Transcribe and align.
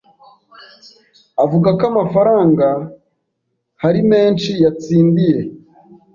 avuga 1.43 1.69
ko 1.77 1.83
amafaranga 1.91 2.67
hari 3.83 4.01
menshi 4.11 4.51
yatsindiye 4.63 5.41